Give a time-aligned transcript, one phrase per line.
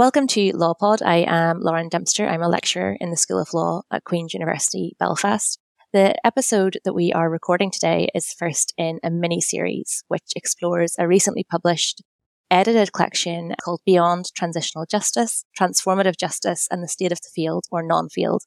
[0.00, 1.02] Welcome to LawPod.
[1.04, 2.26] I am Lauren Dempster.
[2.26, 5.58] I'm a lecturer in the School of Law at Queen's University Belfast.
[5.92, 10.94] The episode that we are recording today is first in a mini series, which explores
[10.98, 12.02] a recently published
[12.50, 17.82] edited collection called Beyond Transitional Justice, Transformative Justice and the State of the Field or
[17.82, 18.44] Non-Field.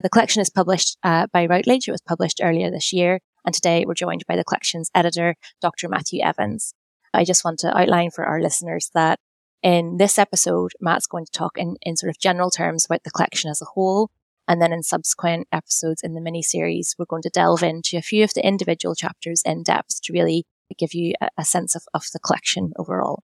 [0.00, 1.88] The collection is published uh, by Routledge.
[1.88, 3.20] It was published earlier this year.
[3.46, 5.88] And today we're joined by the collection's editor, Dr.
[5.88, 6.74] Matthew Evans.
[7.14, 9.18] I just want to outline for our listeners that
[9.62, 13.10] in this episode, Matt's going to talk in, in sort of general terms about the
[13.10, 14.10] collection as a whole
[14.48, 18.02] and then in subsequent episodes in the mini series, we're going to delve into a
[18.02, 20.44] few of the individual chapters in depth to really
[20.78, 23.22] give you a, a sense of, of the collection overall.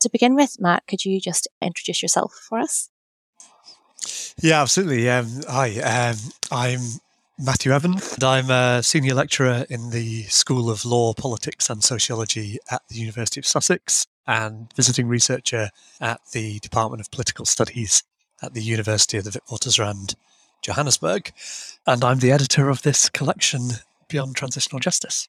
[0.00, 2.90] To begin with, Matt, could you just introduce yourself for us?
[4.42, 5.08] Yeah, absolutely.
[5.08, 6.16] Um, hi, um,
[6.50, 6.80] I'm
[7.38, 12.58] Matthew Evans, and I'm a senior lecturer in the School of Law, Politics and Sociology
[12.70, 18.02] at the University of Sussex and visiting researcher at the Department of Political Studies
[18.42, 20.14] at the University of the Witwatersrand
[20.62, 21.32] Johannesburg,
[21.86, 23.68] and I'm the editor of this collection,
[24.08, 25.28] Beyond Transitional Justice.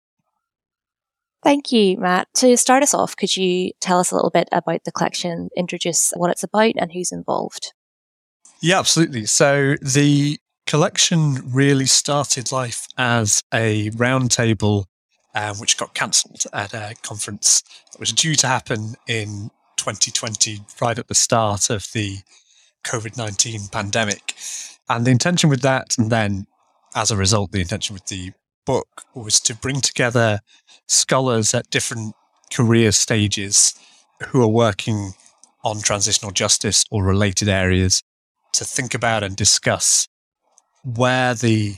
[1.43, 2.27] Thank you, Matt.
[2.35, 6.11] To start us off, could you tell us a little bit about the collection, introduce
[6.15, 7.73] what it's about and who's involved?
[8.61, 9.25] Yeah, absolutely.
[9.25, 14.85] So the collection really started life as a roundtable,
[15.37, 20.97] um, which got cancelled at a conference that was due to happen in 2020, right
[20.97, 22.17] at the start of the
[22.83, 24.33] COVID 19 pandemic.
[24.89, 26.47] And the intention with that, and then
[26.95, 28.31] as a result, the intention with the
[28.65, 30.39] book was to bring together
[30.87, 32.15] scholars at different
[32.51, 33.75] career stages
[34.29, 35.13] who are working
[35.63, 38.01] on transitional justice or related areas
[38.53, 40.07] to think about and discuss
[40.83, 41.75] where the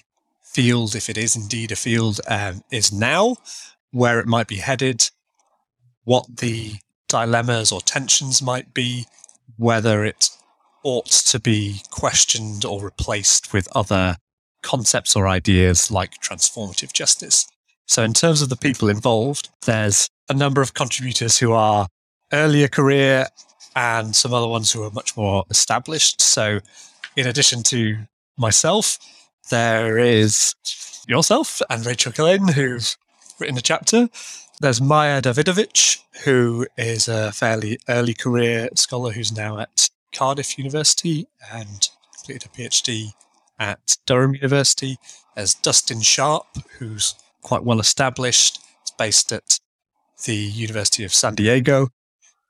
[0.54, 3.38] field, if it is indeed a field, um, is now,
[3.92, 5.10] where it might be headed,
[6.04, 6.76] what the
[7.08, 9.06] dilemmas or tensions might be,
[9.58, 10.30] whether it
[10.84, 14.18] ought to be questioned or replaced with other
[14.62, 17.48] concepts or ideas like transformative justice.
[17.86, 21.88] So, in terms of the people involved, there's a number of contributors who are
[22.32, 23.28] earlier career
[23.76, 26.22] and some other ones who are much more established.
[26.22, 26.60] So,
[27.16, 27.98] in addition to
[28.38, 29.00] myself,
[29.50, 30.54] there is
[31.08, 32.96] yourself and Rachel Killean, who've
[33.40, 34.10] written a chapter.
[34.62, 41.28] There's Maya Davidovich, who is a fairly early career scholar who's now at Cardiff University
[41.52, 43.14] and completed a PhD
[43.58, 44.98] at Durham University.
[45.36, 46.46] There's Dustin Sharp,
[46.78, 48.60] who's quite well established.
[48.82, 49.60] It's based at
[50.26, 51.90] the University of San Diego.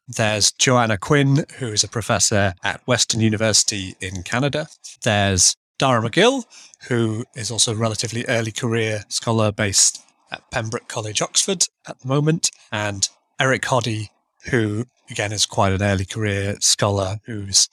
[0.08, 4.68] There's Joanna Quinn, who is a professor at Western University in Canada.
[5.04, 6.44] There's Dara McGill,
[6.90, 12.07] who is also a relatively early career scholar based at Pembroke College, Oxford at the
[12.07, 12.51] moment.
[12.72, 13.09] And
[13.40, 14.09] Eric Hoddy,
[14.51, 17.69] who again is quite an early career scholar who's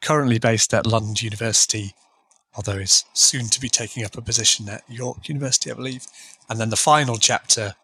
[0.00, 1.92] currently based at London University,
[2.56, 6.06] although is soon to be taking up a position at York University, I believe.
[6.48, 7.74] And then the final chapter,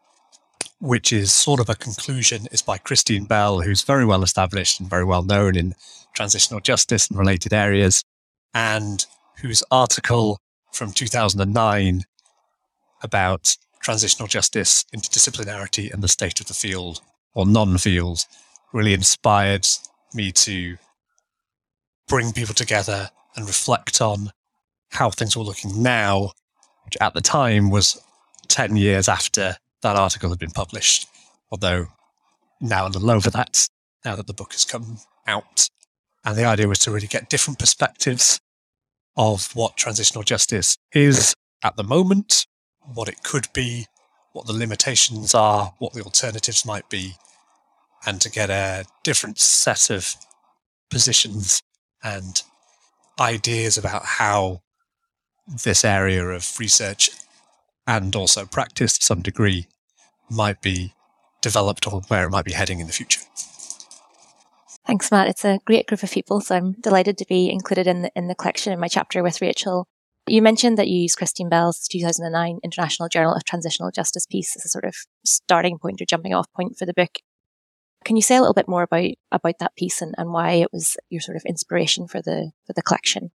[0.80, 4.88] which is sort of a conclusion, is by Christine Bell, who's very well established and
[4.88, 5.74] very well known in
[6.14, 8.02] transitional justice and related areas,
[8.54, 9.04] and
[9.40, 10.38] whose article
[10.72, 12.04] from 2009
[13.02, 17.00] about transitional justice, interdisciplinarity, and the state of the field
[17.34, 18.24] or non field
[18.72, 19.66] really inspired
[20.14, 20.76] me to
[22.08, 24.30] bring people together and reflect on
[24.90, 26.32] how things were looking now,
[26.84, 28.00] which at the time was
[28.48, 31.08] 10 years after that article had been published.
[31.50, 31.88] Although
[32.60, 33.68] now a little over that,
[34.04, 35.68] now that the book has come out.
[36.24, 38.40] And the idea was to really get different perspectives
[39.16, 42.46] of what transitional justice is at the moment,
[42.94, 43.86] what it could be,
[44.32, 47.14] what the limitations are, what the alternatives might be,
[48.06, 50.14] and to get a different set of
[50.90, 51.62] positions
[52.02, 52.42] and
[53.18, 54.60] ideas about how
[55.64, 57.10] this area of research
[57.86, 59.66] and also practice to some degree
[60.28, 60.92] might be
[61.40, 63.20] developed or where it might be heading in the future.
[64.86, 65.26] Thanks, Matt.
[65.26, 68.28] It's a great group of people, so I'm delighted to be included in the, in
[68.28, 69.88] the collection in my chapter with Rachel.
[70.28, 74.64] You mentioned that you used Christine Bell's 2009 International Journal of Transitional Justice piece as
[74.64, 74.94] a sort of
[75.24, 77.18] starting point or jumping off point for the book.
[78.04, 80.72] Can you say a little bit more about about that piece and, and why it
[80.72, 83.32] was your sort of inspiration for the for the collection?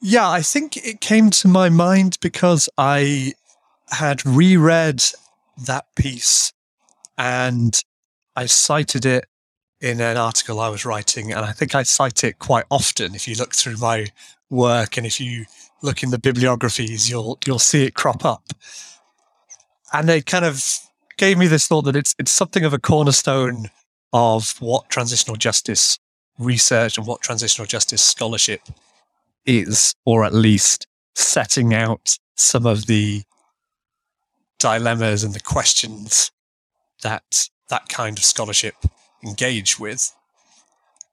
[0.00, 3.34] Yeah, I think it came to my mind because I
[3.90, 5.02] had reread
[5.66, 6.52] that piece
[7.18, 7.82] and
[8.36, 9.26] I cited it
[9.80, 13.14] in an article I was writing, and I think I cite it quite often.
[13.14, 14.06] If you look through my
[14.50, 15.44] work and if you
[15.82, 18.44] look in the bibliographies, you'll you'll see it crop up.
[19.92, 20.62] And it kind of
[21.16, 23.70] gave me this thought that it's it's something of a cornerstone
[24.12, 25.98] of what transitional justice
[26.38, 28.62] research and what transitional justice scholarship
[29.44, 33.22] is, or at least setting out some of the
[34.58, 36.30] dilemmas and the questions
[37.02, 38.74] that that kind of scholarship
[39.24, 40.12] engage with,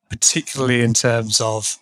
[0.09, 1.77] particularly in terms of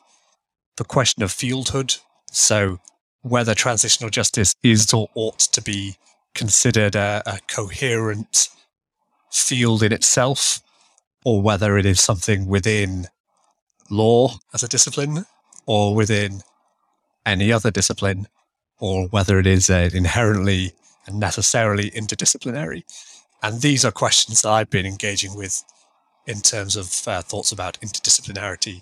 [0.77, 1.99] the question of fieldhood.
[2.31, 2.79] So,
[3.21, 5.97] whether transitional justice is or ought to be
[6.33, 8.49] considered a, a coherent
[9.31, 10.59] field in itself,
[11.25, 13.07] or whether it is something within
[13.89, 15.25] law as a discipline
[15.65, 16.41] or within
[17.25, 18.27] any other discipline,
[18.79, 20.73] or whether it is uh, inherently
[21.05, 22.83] and necessarily interdisciplinary.
[23.41, 25.63] And these are questions that I've been engaging with
[26.25, 28.81] in terms of uh, thoughts about interdisciplinarity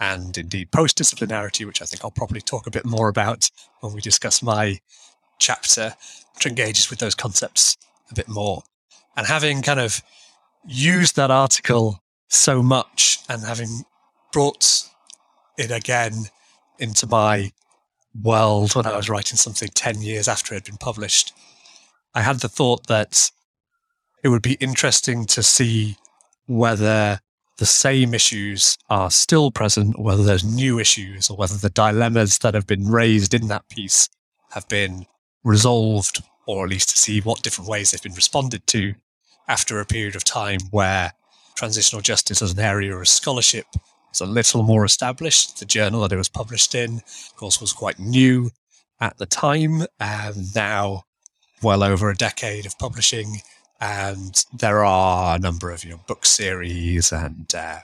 [0.00, 3.50] and indeed post disciplinarity, which I think I'll probably talk a bit more about
[3.80, 4.80] when we discuss my
[5.38, 5.94] chapter,
[6.34, 7.76] which engages with those concepts
[8.10, 8.62] a bit more.
[9.16, 10.02] And having kind of
[10.66, 13.84] used that article so much and having
[14.32, 14.84] brought
[15.56, 16.12] it again
[16.78, 17.52] into my
[18.20, 21.32] world when I was writing something 10 years after it had been published,
[22.14, 23.30] I had the thought that
[24.22, 25.96] it would be interesting to see
[26.46, 27.20] whether
[27.58, 32.54] the same issues are still present, whether there's new issues, or whether the dilemmas that
[32.54, 34.08] have been raised in that piece
[34.50, 35.06] have been
[35.44, 38.94] resolved, or at least to see what different ways they've been responded to
[39.48, 41.12] after a period of time where
[41.54, 43.66] transitional justice as an area of scholarship
[44.12, 45.58] is a little more established.
[45.58, 48.50] The journal that it was published in, of course, was quite new
[49.00, 51.04] at the time, and now,
[51.62, 53.40] well over a decade of publishing,
[53.80, 57.78] and there are a number of you know book series and uh,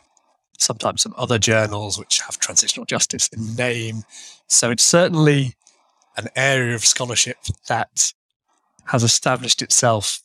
[0.59, 4.03] sometimes some other journals which have transitional justice in the name.
[4.47, 5.55] So it's certainly
[6.17, 7.39] an area of scholarship
[7.69, 8.13] that
[8.87, 10.21] has established itself,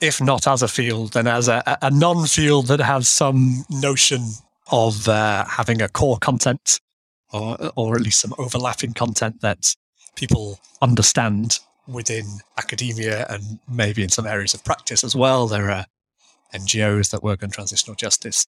[0.00, 4.22] if not as a field, then as a, a non-field that has some notion
[4.70, 6.80] of uh, having a core content,
[7.32, 9.74] or or at least some overlapping content that
[10.14, 11.58] people understand
[11.88, 12.24] within
[12.56, 15.46] academia and maybe in some areas of practice as well.
[15.46, 15.86] There are
[16.54, 18.46] NGOs that work on transitional justice.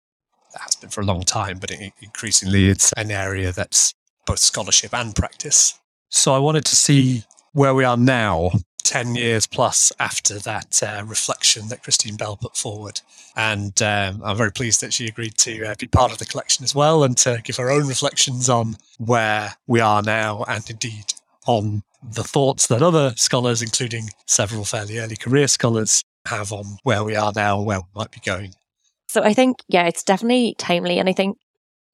[0.53, 1.71] That has been for a long time, but
[2.01, 3.95] increasingly it's an area that's
[4.27, 5.79] both scholarship and practice.
[6.09, 8.51] So I wanted to see where we are now,
[8.85, 13.01] 10 years plus after that uh, reflection that Christine Bell put forward.
[13.37, 16.65] And um, I'm very pleased that she agreed to uh, be part of the collection
[16.65, 21.15] as well and to give her own reflections on where we are now and indeed
[21.47, 27.05] on the thoughts that other scholars, including several fairly early career scholars, have on where
[27.05, 28.55] we are now, where we might be going.
[29.09, 30.99] So I think, yeah, it's definitely timely.
[30.99, 31.39] And I think,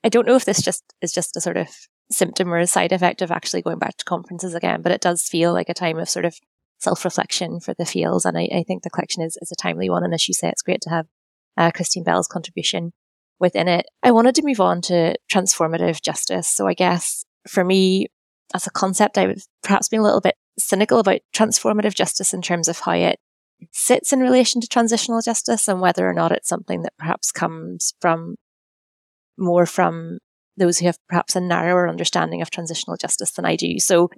[0.05, 1.69] I don't know if this just is just a sort of
[2.11, 5.23] symptom or a side effect of actually going back to conferences again, but it does
[5.23, 6.37] feel like a time of sort of
[6.79, 8.25] self reflection for the fields.
[8.25, 10.05] And I, I, think the collection is, is a timely one.
[10.05, 11.07] And as you say, it's great to have
[11.57, 12.93] uh, Christine Bell's contribution
[13.39, 13.87] within it.
[14.03, 16.49] I wanted to move on to transformative justice.
[16.49, 18.09] So I guess for me,
[18.55, 22.43] as a concept, I would perhaps be a little bit cynical about transformative justice in
[22.43, 23.19] terms of how it
[23.73, 27.95] sits in relation to transitional justice and whether or not it's something that perhaps comes
[28.01, 28.37] from
[29.39, 30.19] more from
[30.57, 33.79] those who have perhaps a narrower understanding of transitional justice than I do.
[33.79, 34.11] So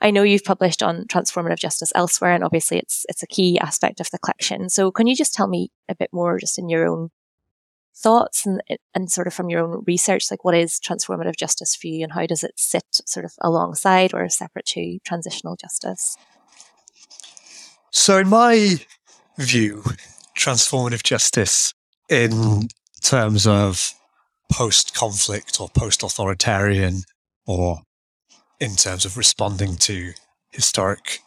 [0.00, 4.00] I know you've published on transformative justice elsewhere, and obviously it's it's a key aspect
[4.00, 4.68] of the collection.
[4.68, 7.10] So can you just tell me a bit more, just in your own
[7.98, 8.62] thoughts and,
[8.94, 12.12] and sort of from your own research, like what is transformative justice for you and
[12.12, 16.16] how does it sit sort of alongside or separate to transitional justice?
[17.90, 18.76] So, in my
[19.38, 19.82] view,
[20.36, 21.72] transformative justice
[22.08, 22.68] in
[23.02, 23.92] terms of
[24.50, 27.02] post conflict or post authoritarian
[27.46, 27.82] or
[28.60, 30.12] in terms of responding to
[30.50, 31.20] historic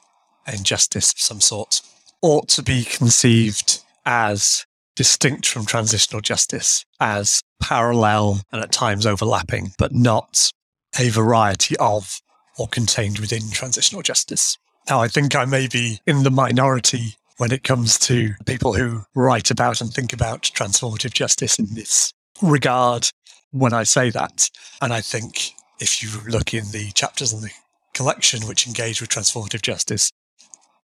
[0.51, 1.81] injustice of some sort
[2.21, 4.65] ought to be conceived as
[5.01, 10.51] distinct from transitional justice as parallel and at times overlapping, but not
[10.99, 12.21] a variety of
[12.59, 14.59] or contained within transitional justice.
[14.87, 19.01] Now, I think I may be in the minority when it comes to people who
[19.15, 23.09] write about and think about transformative justice in this regard
[23.49, 24.51] when I say that.
[24.83, 27.49] And I think if you look in the chapters in the
[27.95, 30.11] collection which engage with transformative justice,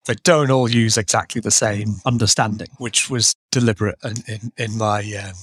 [0.06, 5.00] they don't all use exactly the same understanding, which was deliberate in, in, in my
[5.24, 5.34] um,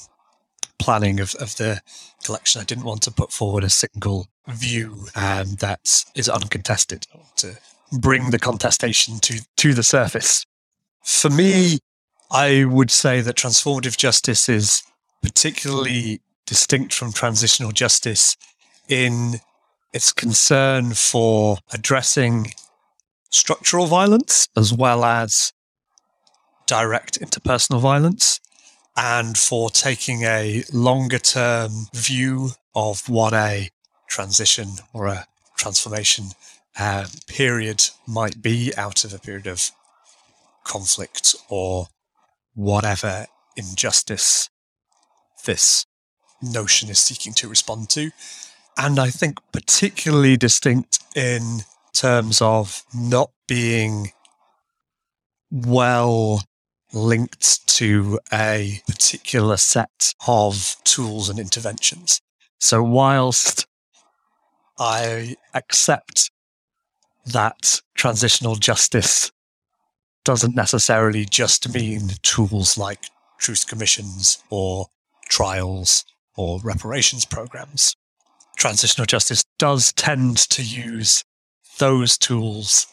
[0.79, 1.81] planning of, of the
[2.25, 2.61] collection.
[2.61, 7.59] I didn't want to put forward a single view um, that is uncontested to
[7.93, 10.45] bring the contestation to, to the surface.
[11.05, 11.79] For me,
[12.31, 14.83] I would say that transformative justice is
[15.23, 18.37] particularly distinct from transitional justice
[18.89, 19.41] in
[19.93, 22.53] its concern for addressing
[23.31, 25.53] structural violence as well as
[26.67, 28.41] direct interpersonal violence
[28.97, 33.71] and for taking a longer term view of what a
[34.09, 36.27] transition or a transformation
[36.79, 39.71] uh, period might be out of a period of
[40.65, 41.89] conflict or
[42.55, 44.49] whatever injustice
[45.45, 45.87] this
[46.43, 48.11] notion is seeking to respond to.
[48.77, 51.61] And I think particularly distinct in
[51.93, 54.13] terms of not being
[55.51, 56.43] well
[56.93, 62.21] linked to a particular set of tools and interventions.
[62.59, 63.67] So, whilst
[64.79, 66.31] I accept
[67.27, 69.31] that transitional justice
[70.25, 73.05] doesn't necessarily just mean tools like
[73.39, 74.87] truth commissions or
[75.29, 76.05] trials
[76.37, 77.97] or reparations programs.
[78.57, 81.25] Transitional justice does tend to use
[81.81, 82.87] those tools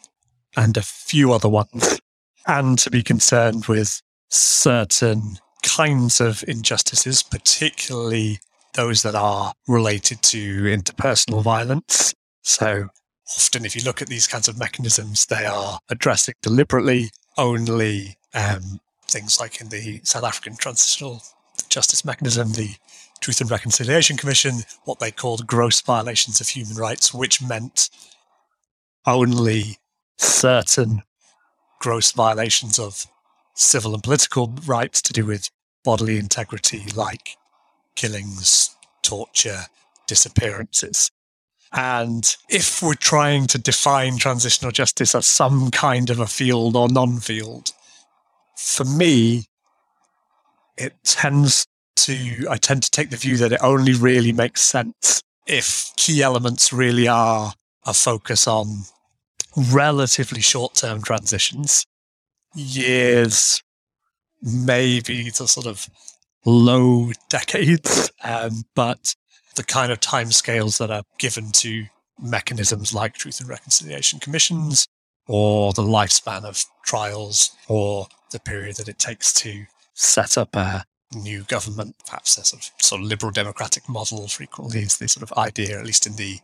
[0.56, 2.00] and a few other ones,
[2.48, 8.40] and to be concerned with certain kinds of injustices, particularly
[8.74, 12.14] those that are related to interpersonal violence.
[12.44, 12.88] So
[13.36, 18.80] often, if you look at these kinds of mechanisms, they are addressing deliberately only um,
[19.10, 21.22] things like in the South African Transitional
[21.70, 22.76] Justice Mechanism, the
[23.20, 27.90] Truth and Reconciliation Commission, what they called gross violations of human rights, which meant
[29.08, 29.78] only
[30.18, 31.02] certain
[31.80, 33.06] gross violations of
[33.56, 35.50] civil and political rights to do with
[35.84, 37.38] bodily integrity, like
[37.96, 39.64] killings, torture,
[40.08, 41.10] disappearances.
[41.74, 46.88] And if we're trying to define transitional justice as some kind of a field or
[46.88, 47.72] non field,
[48.56, 49.46] for me,
[50.78, 51.66] it tends
[51.98, 56.22] to, I tend to take the view that it only really makes sense if key
[56.22, 57.54] elements really are
[57.86, 58.84] a focus on
[59.56, 61.86] relatively short term transitions,
[62.56, 63.62] years,
[64.42, 65.88] maybe to sort of
[66.46, 69.16] low decades, um, but
[69.56, 71.86] the kind of timescales that are given to
[72.20, 74.88] mechanisms like truth and reconciliation commissions
[75.28, 80.84] or the lifespan of trials or the period that it takes to set up a
[81.14, 85.24] new government, perhaps a sort of, sort of liberal democratic model frequently is the sort
[85.24, 86.40] of idea, at least in the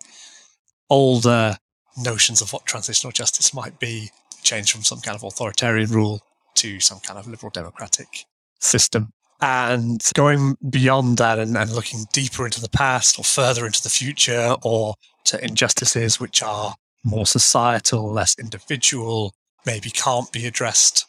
[0.89, 1.57] older
[1.97, 4.09] notions of what transitional justice might be,
[4.43, 6.21] change from some kind of authoritarian rule
[6.55, 8.25] to some kind of liberal democratic
[8.59, 9.11] system.
[9.41, 13.89] And going beyond that and, and looking deeper into the past or further into the
[13.89, 14.95] future or
[15.25, 19.33] to injustices which are more societal, less individual,
[19.65, 21.05] maybe can't be addressed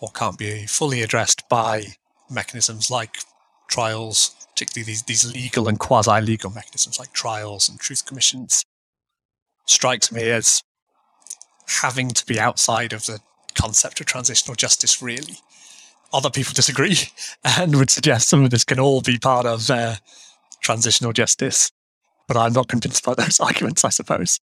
[0.00, 1.86] or can't be fully addressed by
[2.30, 3.16] mechanisms like
[3.68, 8.64] trials, particularly these, these legal and quasi legal mechanisms like trials and truth commissions,
[9.66, 10.62] strikes me as
[11.66, 13.20] having to be outside of the
[13.54, 15.36] concept of transitional justice, really.
[16.12, 16.96] Other people disagree
[17.44, 19.96] and would suggest some of this can all be part of uh,
[20.60, 21.72] transitional justice.
[22.26, 24.40] But I'm not convinced by those arguments, I suppose.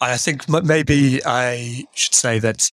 [0.00, 2.70] I think maybe I should say that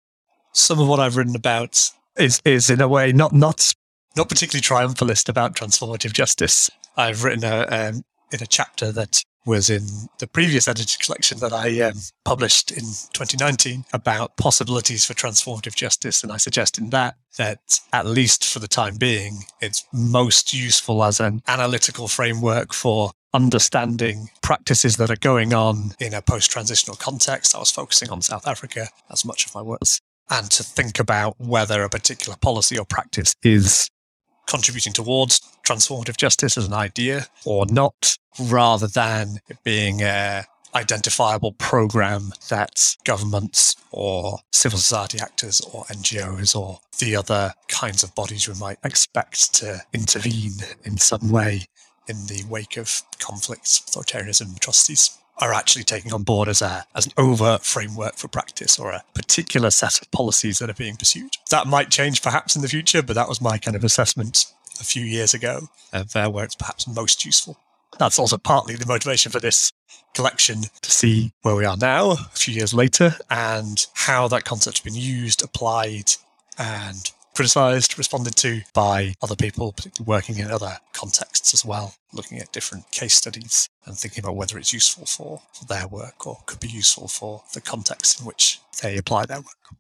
[0.52, 3.75] some of what I've written about is, is in a way not, not,
[4.16, 6.71] not particularly triumphalist about transformative justice.
[6.97, 9.87] I've written a, um, in a chapter that was in
[10.19, 16.23] the previous edited collection that I um, published in 2019 about possibilities for transformative justice.
[16.23, 21.05] And I suggest in that that, at least for the time being, it's most useful
[21.05, 26.97] as an analytical framework for understanding practices that are going on in a post transitional
[26.97, 27.55] context.
[27.55, 29.83] I was focusing on South Africa as much of my work,
[30.31, 33.91] and to think about whether a particular policy or practice is
[34.47, 41.53] contributing towards transformative justice as an idea or not, rather than it being a identifiable
[41.53, 48.47] program that governments or civil society actors or NGOs or the other kinds of bodies
[48.47, 50.53] we might expect to intervene
[50.85, 51.67] in some way
[52.09, 57.07] in the wake of conflicts, authoritarianism, atrocities are actually taking on board as a as
[57.07, 61.37] an overt framework for practice or a particular set of policies that are being pursued.
[61.50, 64.47] That might change perhaps in the future, but that was my kind of assessment
[64.81, 67.59] a few years ago of uh, where it's perhaps most useful.
[67.99, 69.73] That's also partly the motivation for this
[70.14, 74.81] collection to see where we are now, a few years later, and how that concept's
[74.81, 76.12] been used, applied,
[76.59, 82.38] and criticized, responded to by other people, particularly working in other contexts as well, looking
[82.38, 86.38] at different case studies and thinking about whether it's useful for, for their work or
[86.47, 89.76] could be useful for the context in which they apply their work.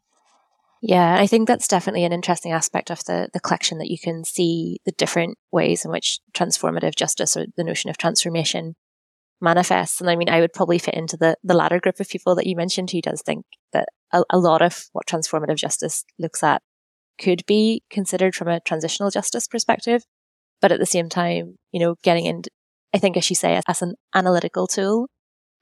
[0.82, 4.24] Yeah, I think that's definitely an interesting aspect of the, the collection that you can
[4.24, 8.76] see the different ways in which transformative justice or the notion of transformation
[9.40, 10.02] manifests.
[10.02, 12.46] And I mean, I would probably fit into the, the latter group of people that
[12.46, 16.60] you mentioned who does think that a, a lot of what transformative justice looks at
[17.18, 20.02] could be considered from a transitional justice perspective.
[20.60, 22.50] But at the same time, you know, getting into,
[22.94, 25.08] I think, as you say, as an analytical tool,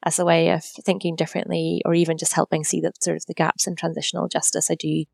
[0.05, 3.35] as a way of thinking differently, or even just helping see the sort of the
[3.35, 5.05] gaps in transitional justice, I do,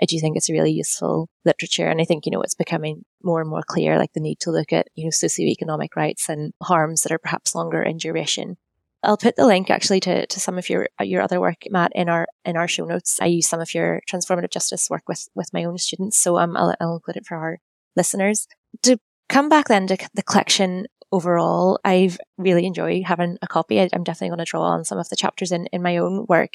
[0.00, 1.86] I do think it's a really useful literature.
[1.88, 4.50] And I think, you know, it's becoming more and more clear, like the need to
[4.50, 8.56] look at, you know, socioeconomic rights and harms that are perhaps longer in duration
[9.02, 12.08] I'll put the link actually to, to some of your your other work, Matt, in
[12.08, 13.18] our in our show notes.
[13.20, 16.56] I use some of your transformative justice work with with my own students, so um,
[16.56, 17.58] I'll, I'll include it for our
[17.96, 18.46] listeners.
[18.84, 23.80] To come back then to the collection overall, I've really enjoyed having a copy.
[23.80, 26.26] I, I'm definitely going to draw on some of the chapters in in my own
[26.28, 26.54] work.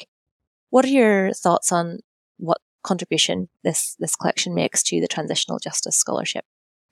[0.70, 1.98] What are your thoughts on
[2.38, 6.44] what contribution this this collection makes to the transitional justice scholarship?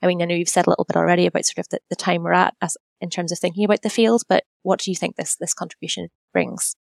[0.02, 1.96] I mean, I know you've said a little bit already about sort of the, the
[1.96, 4.96] time we're at as in terms of thinking about the field, but what do you
[4.96, 6.74] think this this contribution brings?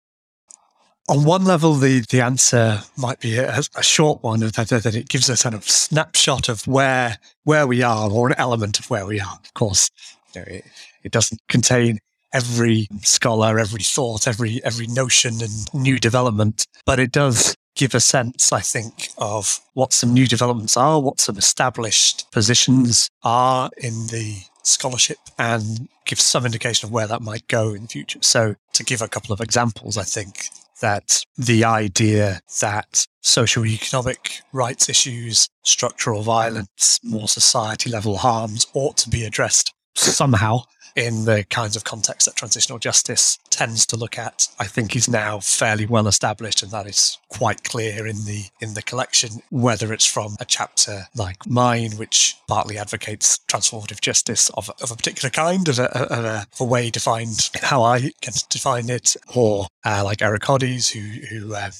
[1.08, 5.08] On one level, the, the answer might be a, a short one that, that it
[5.08, 9.04] gives a kind of snapshot of where where we are, or an element of where
[9.04, 9.38] we are.
[9.44, 9.90] Of course,
[10.32, 10.64] you know, it,
[11.02, 11.98] it doesn't contain
[12.32, 18.00] every scholar, every thought, every every notion and new development, but it does give a
[18.00, 24.06] sense, I think, of what some new developments are, what some established positions are in
[24.08, 28.18] the scholarship and give some indication of where that might go in future.
[28.23, 30.47] So, to give a couple of examples, I think
[30.80, 38.97] that the idea that social economic rights issues, structural violence, more society level harms ought
[38.99, 40.62] to be addressed somehow
[40.94, 45.08] in the kinds of context that transitional justice tends to look at, I think is
[45.08, 49.42] now fairly well established, and that is quite clear in the in the collection.
[49.50, 54.96] Whether it's from a chapter like mine, which partly advocates transformative justice of, of a
[54.96, 59.16] particular kind, of a, of a, of a way defined how I can define it,
[59.35, 61.70] or uh, like Eric Hoddy's, who who uh,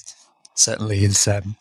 [0.55, 1.29] certainly is.
[1.29, 1.57] Um,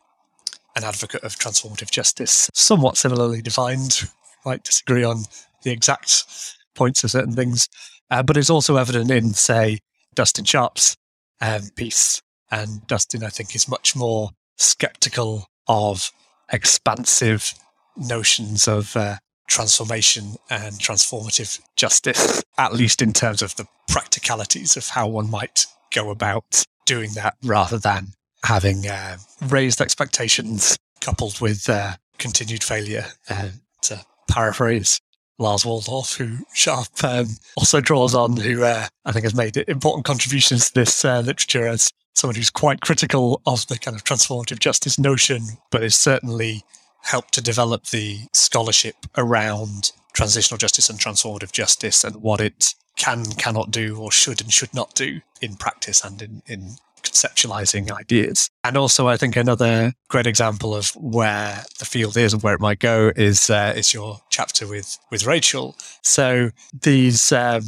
[0.73, 4.09] an advocate of transformative justice, somewhat similarly defined.
[4.45, 5.25] Might disagree on
[5.63, 7.67] the exact points of certain things.
[8.09, 9.79] Uh, but it's also evident in, say,
[10.15, 10.95] Dustin Sharp's
[11.39, 12.21] um, piece.
[12.49, 16.11] And Dustin, I think, is much more skeptical of
[16.51, 17.53] expansive
[17.95, 24.87] notions of uh, transformation and transformative justice, at least in terms of the practicalities of
[24.89, 28.07] how one might go about doing that rather than
[28.43, 33.49] having uh, raised expectations coupled with uh, continued failure, uh,
[33.81, 34.99] to paraphrase
[35.41, 37.27] Lars Waldorf, who Sharp um,
[37.57, 41.67] also draws on, who uh, I think has made important contributions to this uh, literature
[41.67, 46.63] as someone who's quite critical of the kind of transformative justice notion, but has certainly
[47.03, 53.25] helped to develop the scholarship around transitional justice and transformative justice and what it can,
[53.25, 58.49] cannot do, or should and should not do in practice and in, in conceptualizing ideas.
[58.63, 62.61] And also, I think another great example of where the field is and where it
[62.61, 65.75] might go is uh, is your chapter with with Rachel.
[66.03, 67.63] So these um,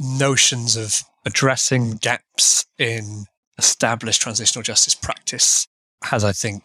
[0.00, 3.26] notions of addressing gaps in
[3.58, 5.66] established transitional justice practice
[6.04, 6.64] has, I think,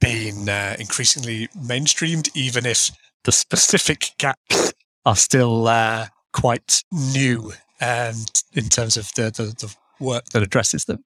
[0.00, 2.90] been uh, increasingly mainstreamed, even if
[3.24, 4.72] the specific gaps
[5.04, 10.84] are still uh, quite new and in terms of the, the, the work that addresses
[10.84, 11.04] them.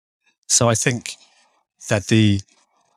[0.51, 1.15] So I think
[1.87, 2.41] that the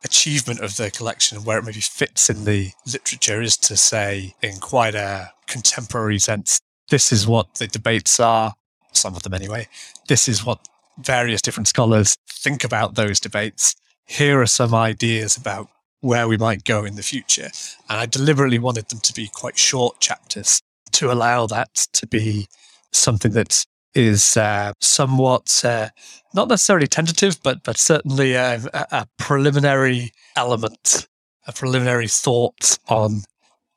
[0.05, 4.35] achievement of the collection and where it maybe fits in the literature is to say,
[4.43, 8.55] in quite a contemporary sense, this is what the debates are,
[8.93, 9.69] some of them anyway.
[10.09, 10.67] This is what
[10.99, 13.77] various different scholars think about those debates.
[14.05, 15.69] Here are some ideas about
[16.01, 17.51] where we might go in the future.
[17.89, 20.61] And I deliberately wanted them to be quite short chapters
[20.95, 22.49] to allow that to be
[22.91, 23.65] something that's
[23.95, 25.89] is uh, somewhat uh,
[26.35, 31.09] not necessarily tentative, but but certainly a, a, preliminary element,
[31.47, 33.23] a preliminary thought on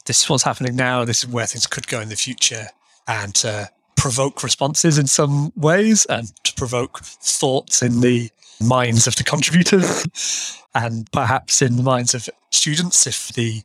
[0.05, 2.67] this is what's happening now, this is where things could go in the future,
[3.07, 9.15] and to provoke responses in some ways, and to provoke thoughts in the minds of
[9.15, 13.61] the contributors, and perhaps in the minds of students if the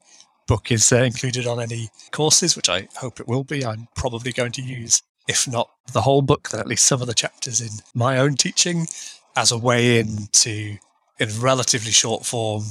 [0.46, 3.64] book is uh, included on any courses, which I hope it will be.
[3.64, 7.06] I'm probably going to use if not the whole book, then at least some of
[7.06, 8.86] the chapters in my own teaching
[9.34, 10.76] as a way into,
[11.18, 12.64] in relatively short form,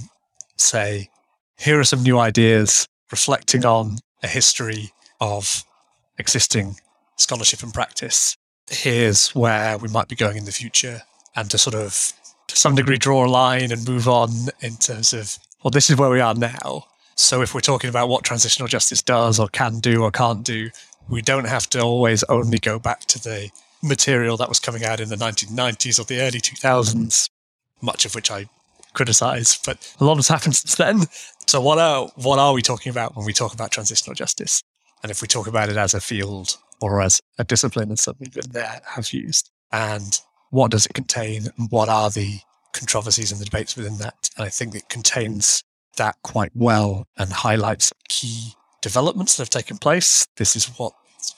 [0.58, 1.10] say,
[1.58, 5.63] here are some new ideas reflecting on a history of
[6.19, 6.76] existing
[7.17, 8.38] scholarship and practice.
[8.69, 11.02] Here's where we might be going in the future,
[11.36, 12.13] and to sort of,
[12.47, 14.30] to some degree, draw a line and move on
[14.62, 16.86] in terms of, well, this is where we are now.
[17.15, 20.69] So if we're talking about what transitional justice does or can do or can't do,
[21.09, 23.49] we don't have to always only go back to the
[23.83, 27.29] material that was coming out in the 1990s or the early 2000s,
[27.81, 28.47] much of which I
[28.93, 31.03] criticize, but a lot has happened since then.
[31.47, 34.61] So what are what are we talking about when we talk about transitional justice?
[35.03, 38.29] And if we talk about it as a field or as a discipline, as something
[38.35, 40.19] that they have used, and
[40.51, 42.39] what does it contain, and what are the
[42.73, 44.29] controversies and the debates within that?
[44.37, 45.63] And I think it contains
[45.97, 50.28] that quite well and highlights key developments that have taken place.
[50.38, 50.94] This is what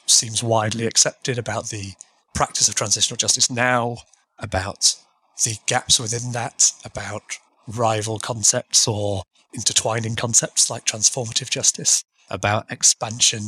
[0.05, 1.93] seems widely accepted about the
[2.33, 3.97] practice of transitional justice now,
[4.39, 4.95] about
[5.43, 7.21] the gaps within that, about
[7.67, 13.41] rival concepts or intertwining concepts like transformative justice, about expansion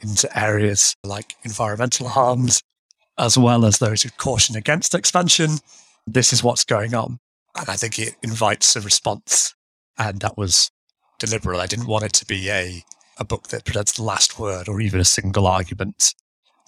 [0.00, 2.62] into areas like environmental harms,
[3.18, 5.58] as well as those who caution against expansion.
[6.06, 7.18] This is what's going on.
[7.56, 9.54] And I think it invites a response.
[9.98, 10.70] And that was
[11.18, 11.58] deliberate.
[11.58, 12.84] I didn't want it to be a,
[13.18, 16.14] a book that presents the last word or even a single argument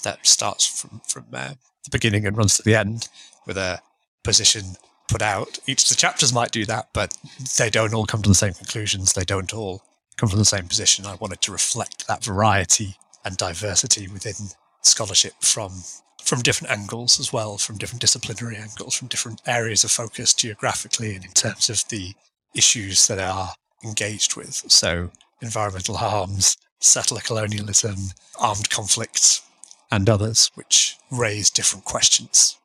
[0.02, 3.08] that starts from, from uh, the beginning and runs to the end
[3.46, 3.80] with a
[4.24, 4.76] position
[5.08, 5.58] put out.
[5.66, 7.16] Each of the chapters might do that, but
[7.58, 9.12] they don't all come to the same conclusions.
[9.12, 9.82] They don't all
[10.16, 11.06] come from the same position.
[11.06, 14.34] I wanted to reflect that variety and diversity within
[14.82, 15.82] scholarship from
[16.22, 21.16] from different angles as well, from different disciplinary angles, from different areas of focus geographically
[21.16, 22.12] and in terms of the
[22.54, 24.54] issues that are engaged with.
[24.70, 25.10] So
[25.42, 27.96] environmental harms, settler colonialism,
[28.38, 29.42] armed conflicts,
[29.90, 32.58] and others, which raise different questions.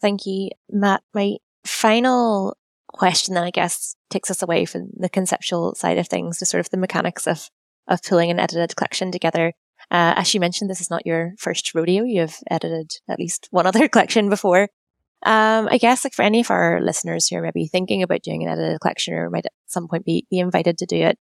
[0.00, 1.02] Thank you, Matt.
[1.14, 2.56] My final
[2.88, 6.60] question then I guess takes us away from the conceptual side of things to sort
[6.60, 7.48] of the mechanics of
[7.88, 9.52] of pulling an edited collection together.
[9.90, 12.04] Uh, as you mentioned, this is not your first rodeo.
[12.04, 14.68] You've edited at least one other collection before.
[15.22, 18.42] Um, I guess like for any of our listeners who are maybe thinking about doing
[18.42, 21.18] an edited collection or might at some point be, be invited to do it,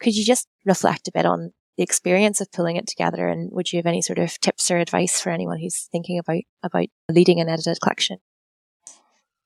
[0.00, 3.28] could you just reflect a bit on the experience of pulling it together?
[3.28, 6.42] And would you have any sort of tips or advice for anyone who's thinking about,
[6.62, 8.18] about leading an edited collection?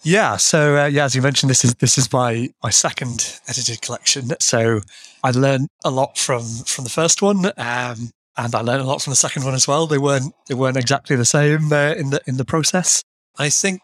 [0.02, 3.82] Yeah, so uh, yeah, as you mentioned, this is this is my my second edited
[3.82, 4.30] collection.
[4.40, 4.80] So
[5.22, 9.02] I learned a lot from from the first one, um, and I learned a lot
[9.02, 9.86] from the second one as well.
[9.86, 13.02] They weren't they weren't exactly the same uh, in the in the process.
[13.38, 13.82] I think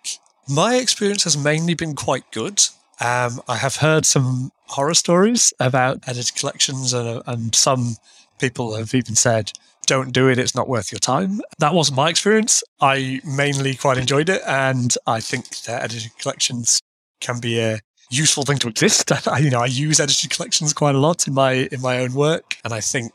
[0.49, 2.63] my experience has mainly been quite good.
[3.01, 7.97] Um, I have heard some horror stories about edited collections, and, and some
[8.39, 9.53] people have even said
[9.87, 11.41] don't do it, it's not worth your time.
[11.59, 12.63] That wasn't my experience.
[12.81, 16.83] I mainly quite enjoyed it, and I think that edited collections
[17.21, 17.81] can be a
[18.11, 19.11] useful thing to exist.
[19.29, 22.15] I, you know, I use edited collections quite a lot in my in my own
[22.15, 23.13] work, and I think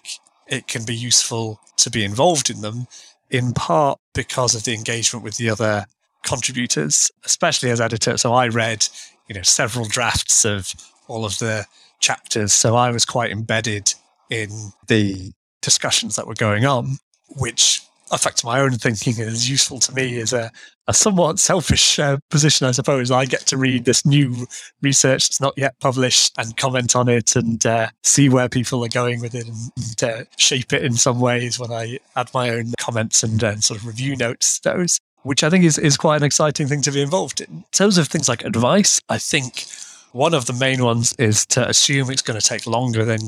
[0.48, 2.88] it can be useful to be involved in them,
[3.30, 5.86] in part because of the engagement with the other
[6.24, 8.18] contributors, especially as editor.
[8.18, 8.88] So I read,
[9.32, 10.74] you know, several drafts of
[11.08, 11.66] all of the
[12.02, 13.94] chapters, so I was quite embedded
[14.30, 14.50] in
[14.88, 16.98] the discussions that were going on,
[17.38, 20.52] which affects my own thinking and is useful to me as a,
[20.90, 23.10] a somewhat selfish uh, position, I suppose.
[23.10, 24.48] I get to read this new
[24.82, 28.90] research that's not yet published and comment on it and uh, see where people are
[28.90, 32.74] going with it and uh, shape it in some ways when I add my own
[32.78, 36.18] comments and uh, sort of review notes to those, which I think is, is quite
[36.18, 37.48] an exciting thing to be involved in.
[37.50, 39.66] In terms of things like advice, I think
[40.12, 43.20] one of the main ones is to assume it's going to take longer than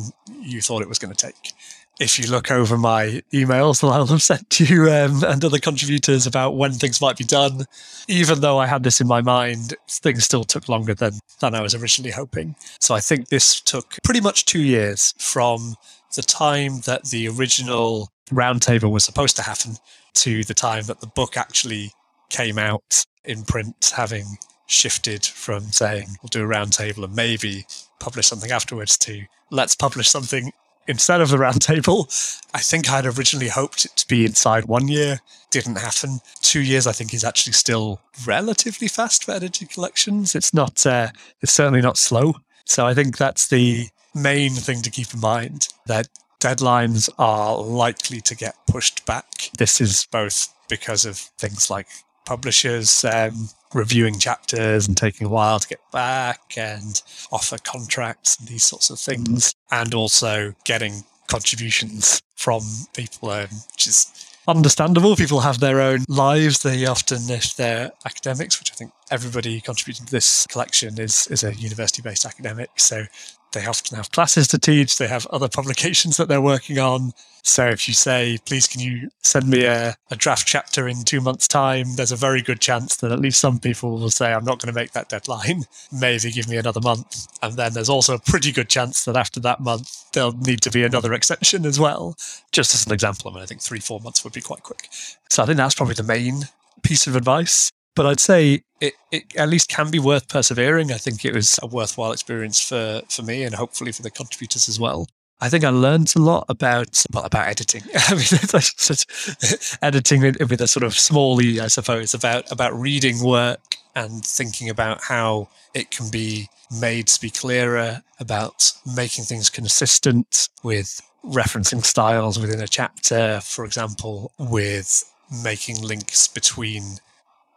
[0.42, 1.54] you thought it was going to take
[2.00, 5.60] if you look over my emails that I'll have sent to you um, and other
[5.60, 7.66] contributors about when things might be done,
[8.08, 11.62] even though I had this in my mind, things still took longer than, than I
[11.62, 12.56] was originally hoping.
[12.80, 15.76] So I think this took pretty much two years from
[16.16, 19.78] the time that the original roundtable was supposed to happen
[20.16, 21.92] to the time that the book actually
[22.30, 24.26] came out in print, having
[24.68, 27.66] shifted from saying we'll do a roundtable and maybe
[28.00, 30.52] publish something afterwards to let's publish something
[30.88, 32.06] instead of the roundtable.
[32.54, 35.20] I think I'd originally hoped it to be inside one year.
[35.52, 36.20] Didn't happen.
[36.42, 40.36] Two years, I think, is actually still relatively fast for edited collections.
[40.36, 40.86] It's not.
[40.86, 41.10] Uh,
[41.42, 42.36] it's certainly not slow.
[42.66, 45.70] So I think that's the main thing to keep in mind.
[45.86, 46.08] That
[46.44, 49.50] deadlines are likely to get pushed back.
[49.58, 51.88] This is both because of things like
[52.26, 57.02] publishers um, reviewing chapters and taking a while to get back and
[57.32, 62.62] offer contracts and these sorts of things, and also getting contributions from
[62.94, 65.16] people, um, which is understandable.
[65.16, 66.62] People have their own lives.
[66.62, 71.44] They often, if they're academics, which I think everybody contributing to this collection is is
[71.44, 73.06] a university-based academic, so
[73.54, 74.98] they often have classes to teach.
[74.98, 77.14] They have other publications that they're working on.
[77.46, 81.20] So if you say, please, can you send me a, a, draft chapter in two
[81.20, 84.46] months' time, there's a very good chance that at least some people will say, I'm
[84.46, 85.64] not going to make that deadline.
[85.92, 87.28] Maybe give me another month.
[87.42, 90.72] And then there's also a pretty good chance that after that month, there'll need to
[90.72, 92.16] be another extension as well.
[92.54, 94.88] Just as an example, I mean, I think three, four months would be quite quick.
[95.30, 96.44] So I think that's probably the main
[96.82, 100.92] piece of advice but I'd say it, it at least can be worth persevering.
[100.92, 104.68] I think it was a worthwhile experience for, for me and hopefully for the contributors
[104.68, 105.08] as well.
[105.42, 107.82] I think I learned a lot about well, about editing.
[107.96, 108.24] I mean,
[109.82, 113.60] editing with a sort of small e, I suppose, about about reading work
[113.96, 116.48] and thinking about how it can be
[116.80, 123.66] made to be clearer, about making things consistent with referencing styles within a chapter, for
[123.66, 125.04] example, with
[125.44, 127.00] making links between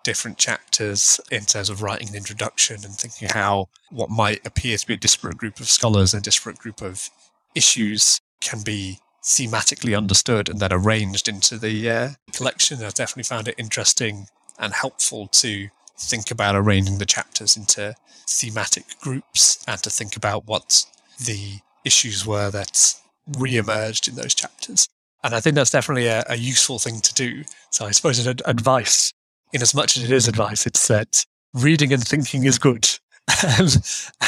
[0.07, 4.87] different chapters in terms of writing an introduction and thinking how what might appear to
[4.87, 7.11] be a disparate group of scholars and a disparate group of
[7.57, 12.85] issues can be thematically understood and then arranged into the uh, collection.
[12.85, 14.29] I've definitely found it interesting
[14.61, 17.97] and helpful to think about arranging the chapters into
[18.29, 20.87] thematic groups and to think about what
[21.19, 22.95] the issues were that
[23.37, 24.88] re-emerged in those chapters.
[25.25, 27.42] And I think that's definitely a, a useful thing to do.
[27.71, 29.12] So I suppose an advice
[29.57, 32.88] in as much as it is advice, it's that reading and thinking is good.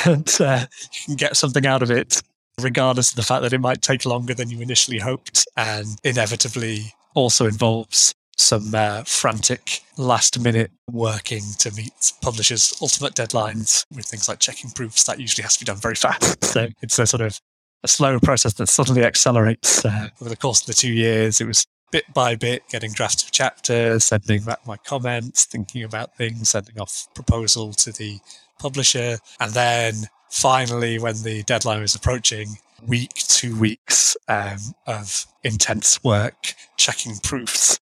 [0.04, 2.20] and uh, you can get something out of it,
[2.60, 6.94] regardless of the fact that it might take longer than you initially hoped, and inevitably
[7.14, 14.28] also involves some uh, frantic last minute working to meet publishers' ultimate deadlines with things
[14.28, 15.04] like checking proofs.
[15.04, 16.44] That usually has to be done very fast.
[16.48, 17.38] So it's a sort of
[17.84, 21.40] a slow process that suddenly accelerates uh, over the course of the two years.
[21.40, 26.16] It was bit by bit getting drafts of chapters, sending back my comments, thinking about
[26.16, 28.18] things, sending off proposal to the
[28.58, 29.94] publisher, and then
[30.30, 32.48] finally, when the deadline was approaching,
[32.86, 37.80] week, two weeks um, of intense work, checking proofs,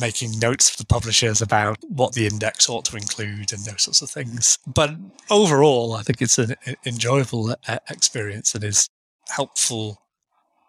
[0.00, 4.02] making notes for the publishers about what the index ought to include and those sorts
[4.02, 4.58] of things.
[4.66, 4.94] But
[5.30, 6.54] overall, I think it's an
[6.86, 8.88] enjoyable uh, experience and is
[9.28, 10.00] helpful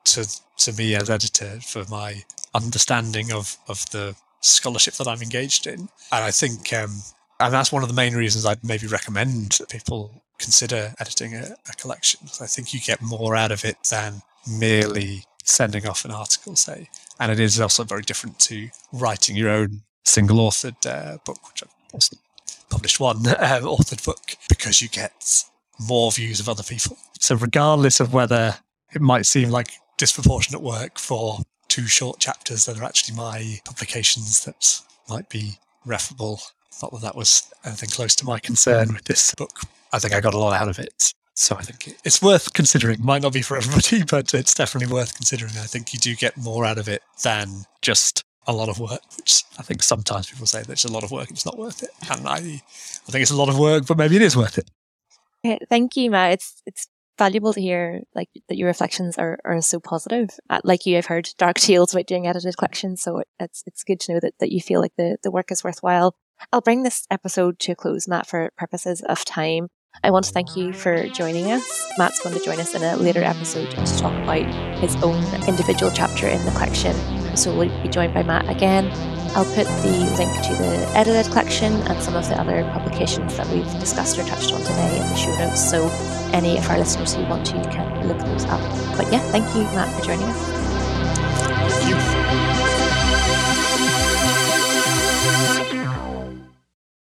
[0.05, 5.67] to to me as editor for my understanding of of the scholarship that I'm engaged
[5.67, 5.89] in.
[6.11, 7.01] And I think, um,
[7.39, 11.55] and that's one of the main reasons I'd maybe recommend that people consider editing a,
[11.69, 12.21] a collection.
[12.39, 16.89] I think you get more out of it than merely sending off an article, say.
[17.19, 21.63] And it is also very different to writing your own single authored uh, book, which
[21.63, 22.17] I've also
[22.69, 25.43] published one uh, authored book, because you get
[25.79, 26.97] more views of other people.
[27.19, 28.55] So, regardless of whether
[28.93, 34.43] it might seem like disproportionate work for two short chapters that are actually my publications
[34.45, 36.41] that might be referable.
[36.81, 39.61] Not that that was anything close to my concern with this book.
[39.93, 41.13] I think I got a lot out of it.
[41.33, 43.03] So I think it's worth considering.
[43.03, 45.51] Might not be for everybody, but it's definitely worth considering.
[45.57, 49.01] I think you do get more out of it than just a lot of work,
[49.17, 51.83] which I think sometimes people say that it's a lot of work it's not worth
[51.83, 51.89] it.
[52.09, 54.69] And I, I think it's a lot of work, but maybe it is worth it.
[55.69, 56.33] thank you, Matt.
[56.33, 60.29] It's it's valuable to hear like that your reflections are, are so positive.
[60.49, 63.99] Uh, like you, I've heard dark tales about doing edited collections, so it's it's good
[64.01, 66.15] to know that, that you feel like the, the work is worthwhile.
[66.51, 69.69] I'll bring this episode to a close, Matt, for purposes of time.
[70.03, 71.87] I want to thank you for joining us.
[71.97, 74.45] Matt's going to join us in a later episode to talk about
[74.79, 76.95] his own individual chapter in the collection.
[77.37, 78.91] So we'll be joined by Matt again
[79.35, 83.45] I'll put the link to the edited collection and some of the other publications that
[83.49, 85.69] we've discussed or touched on today in the show notes.
[85.69, 85.89] So
[86.31, 88.61] any of our listeners who want to can look those up.
[88.95, 90.65] But yeah, thank you, Matt, for joining us.
[91.41, 92.14] Thank you.